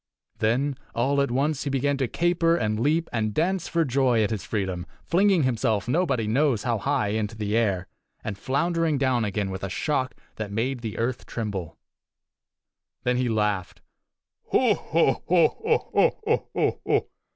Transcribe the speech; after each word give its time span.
Then 0.39 0.77
all 0.95 1.21
at 1.21 1.29
once 1.29 1.63
he 1.63 1.69
began 1.69 1.95
to 1.97 2.07
caper 2.07 2.55
and 2.57 2.79
leap 2.79 3.07
and 3.13 3.35
dance 3.35 3.67
for 3.67 3.85
joy 3.85 4.23
at 4.23 4.31
his 4.31 4.43
freedom, 4.43 4.87
flinging 5.03 5.43
himself 5.43 5.87
nobody 5.87 6.25
knows 6.25 6.63
how 6.63 6.79
high 6.79 7.09
into 7.09 7.37
the 7.37 7.55
air, 7.55 7.87
and 8.23 8.35
floundering 8.35 8.97
down 8.97 9.23
again 9.23 9.51
with 9.51 9.63
a 9.63 9.69
shock 9.69 10.15
that 10.37 10.51
made 10.51 10.79
the 10.79 10.97
earth 10.97 11.27
tremble. 11.27 11.77
Then 13.03 13.17
he 13.17 13.29
laughed 13.29 13.79
"ho! 14.45 14.73
ho! 14.73 15.21